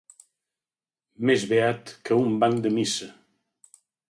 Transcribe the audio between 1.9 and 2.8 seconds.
que un banc de